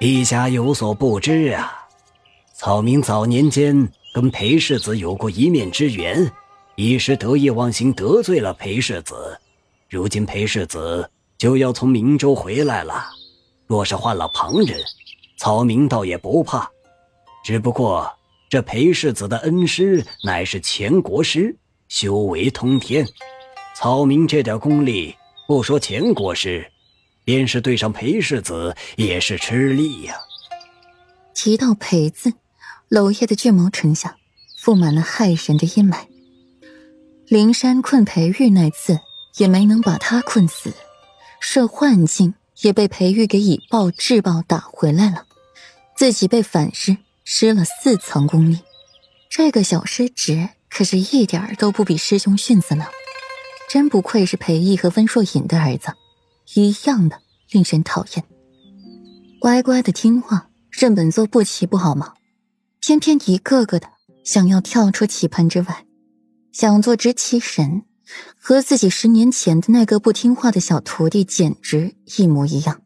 [0.00, 1.86] 陛下有所不知啊，
[2.54, 6.32] 草民早年间跟裴世子有过一面之缘，
[6.74, 9.38] 一时得意忘形得罪了裴世子。
[9.90, 13.04] 如今裴世子就要从明州回来了，
[13.66, 14.80] 若是换了旁人，
[15.36, 16.66] 草民倒也不怕。
[17.44, 18.10] 只不过
[18.48, 21.54] 这裴世子的恩师乃是前国师，
[21.88, 23.06] 修为通天，
[23.76, 25.14] 草民这点功力，
[25.46, 26.66] 不说前国师。
[27.24, 30.16] 便是对上裴世子也是吃力呀。
[31.34, 32.34] 提到裴字，
[32.88, 34.16] 娄烨的巨眸沉下，
[34.62, 36.06] 覆满了骇人的阴霾。
[37.26, 38.98] 灵山困裴玉那次
[39.36, 40.72] 也没能把他困死，
[41.40, 45.24] 设幻境也被裴玉给以暴制暴打回来了，
[45.96, 48.58] 自己被反噬，失了四层功力。
[49.28, 52.84] 这个小师侄可是一点儿都不比师兄逊色呢，
[53.68, 55.92] 真不愧是裴毅和温若隐的儿子。
[56.54, 58.24] 一样的令人讨厌。
[59.40, 62.14] 乖乖的听话，认本座不齐不好吗？
[62.80, 63.88] 偏偏一个个的
[64.24, 65.86] 想要跳出棋盘之外，
[66.52, 67.82] 想做执棋神，
[68.38, 72.82] 和自己十年前的那个不听话的小徒弟简直一模一样。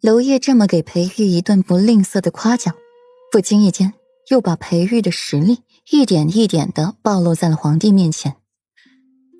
[0.00, 2.74] 娄烨这么给裴玉一顿不吝啬的夸奖，
[3.32, 3.94] 不经意间
[4.30, 5.58] 又把裴玉的实力
[5.90, 8.36] 一点一点的暴露在了皇帝面前。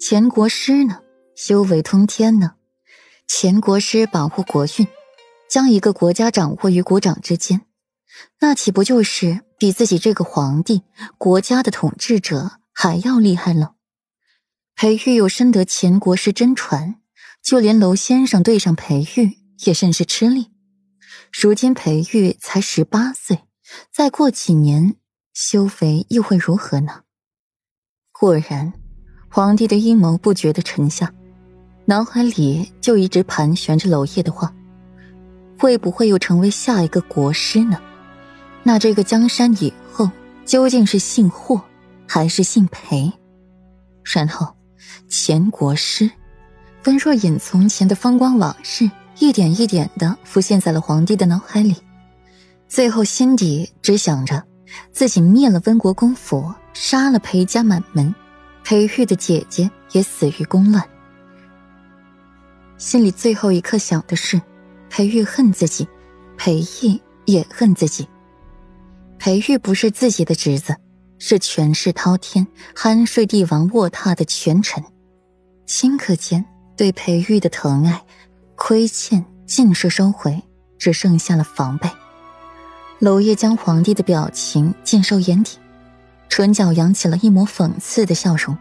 [0.00, 0.98] 前国师呢，
[1.34, 2.54] 修为通天呢。
[3.28, 4.88] 前国师保护国运，
[5.48, 7.60] 将一个国家掌握于股掌之间，
[8.40, 10.82] 那岂不就是比自己这个皇帝、
[11.18, 13.74] 国家的统治者还要厉害了？
[14.74, 16.96] 裴玉又深得前国师真传，
[17.42, 20.50] 就连娄先生对上裴玉也甚是吃力。
[21.30, 23.40] 如今裴玉才十八岁，
[23.92, 24.96] 再过几年，
[25.34, 27.02] 修为又会如何呢？
[28.10, 28.72] 果然，
[29.30, 31.12] 皇帝的阴谋不觉地沉下。
[31.88, 34.52] 脑海里就一直盘旋着娄烨的话：
[35.58, 37.80] 会不会又成为下一个国师呢？
[38.62, 40.10] 那这个江山以后
[40.44, 41.58] 究竟是姓霍
[42.06, 43.10] 还是姓裴？
[44.04, 44.54] 然后，
[45.08, 46.10] 前国师
[46.84, 51.74] 温若隐从前的风光往事一点一点的浮现在了皇帝的脑海里，
[52.68, 54.44] 最后心底只想着
[54.92, 58.14] 自己灭了温国公府，杀了裴家满门，
[58.62, 60.86] 裴玉的姐姐也死于宫乱。
[62.78, 64.40] 心里最后一刻想的是，
[64.88, 65.88] 裴玉恨自己，
[66.36, 68.08] 裴毅也恨自己。
[69.18, 70.76] 裴玉不是自己的侄子，
[71.18, 72.46] 是权势滔天、
[72.76, 74.82] 酣睡帝王卧榻的权臣。
[75.66, 76.44] 顷刻间，
[76.76, 78.00] 对裴玉的疼爱、
[78.54, 80.40] 亏欠尽数收回，
[80.78, 81.90] 只剩下了防备。
[83.00, 85.58] 娄烨将皇帝的表情尽收眼底，
[86.28, 88.56] 唇角扬起了一抹讽刺的笑容。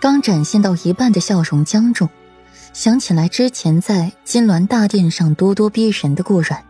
[0.00, 2.08] 刚展现到一半的笑容僵住。
[2.72, 6.64] 想起来之前在金銮大殿上咄咄逼人的顾阮，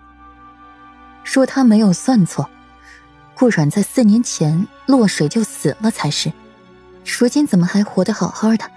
[1.23, 2.49] 说他没有算错，
[3.35, 6.33] 顾阮在四年前落水就死了才是，
[7.05, 8.71] 如今怎么还活得好好的，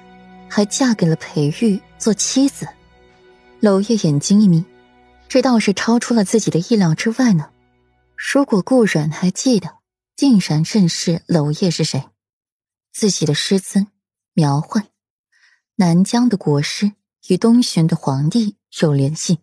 [0.49, 2.67] 还嫁给了裴玉做妻子？
[3.61, 4.65] 娄烨眼睛一眯，
[5.29, 7.49] 这倒是超出了自己的意料之外呢。
[8.17, 9.77] 如果顾阮还记得，
[10.15, 12.09] 定然认识娄烨是谁，
[12.91, 13.87] 自己的师尊
[14.33, 14.87] 苗焕，
[15.75, 16.91] 南疆的国师。
[17.27, 19.39] 与东巡的皇帝有联系。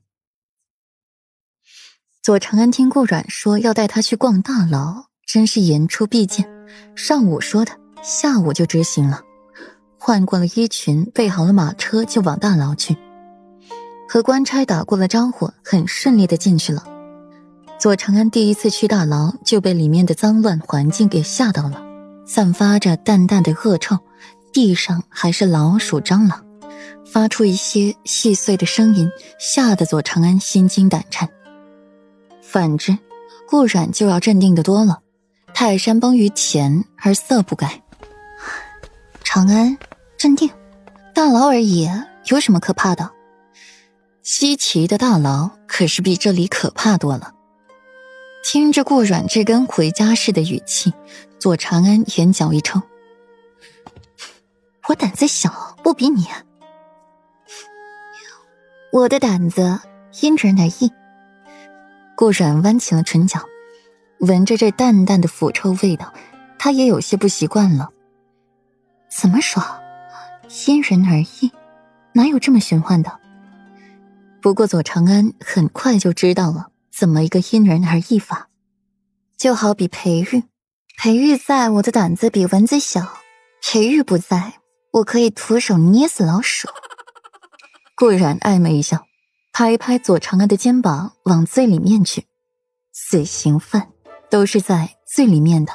[2.22, 6.48] 左长安听顾阮说要带他去逛大牢，真是言出必践。
[6.94, 7.72] 上午说的，
[8.02, 9.22] 下午就执行了，
[9.98, 12.96] 换过了衣裙，备好了马车，就往大牢去。
[14.08, 16.84] 和官差打过了招呼，很顺利的进去了。
[17.78, 21.80] 左长安第一次去大牢，就被里面的脏乱环境给吓到了，
[22.26, 23.98] 散发着淡淡的恶臭，
[24.52, 26.47] 地上还是老鼠、蟑螂。
[27.10, 31.28] 发出一些细碎的声音，吓得左长安心惊胆颤。
[32.42, 32.96] 反之，
[33.48, 35.00] 顾阮就要镇定的多了。
[35.54, 37.82] 泰山崩于前而色不改。
[39.24, 39.76] 长安，
[40.16, 40.50] 镇定，
[41.14, 41.88] 大牢而已，
[42.26, 43.10] 有什么可怕的？
[44.22, 47.34] 西岐的大牢可是比这里可怕多了。
[48.44, 50.92] 听着顾阮这跟回家似的语气，
[51.38, 52.80] 左长安眼角一抽。
[54.88, 56.26] 我胆子小，不比你。
[58.90, 59.80] 我的胆子
[60.22, 60.90] 因人而异。
[62.16, 63.44] 顾阮弯起了唇角，
[64.20, 66.12] 闻着这淡淡的腐臭味道，
[66.58, 67.90] 他也有些不习惯了。
[69.10, 69.62] 怎么说？
[70.66, 71.52] 因人而异？
[72.14, 73.20] 哪有这么玄幻的？
[74.40, 78.48] 不过左长安很快就知道了怎么一个因人而异法。
[79.36, 80.44] 就好比裴玉，
[80.96, 83.02] 裴玉在我的胆子比蚊子小；
[83.62, 84.54] 裴玉不在，
[84.92, 86.68] 我可以徒手捏死老鼠。
[87.98, 89.08] 顾然暧昧一笑，
[89.52, 92.26] 拍一拍左长安的肩膀，往最里面去。
[92.92, 93.88] 死刑犯
[94.30, 95.72] 都是在最里面的。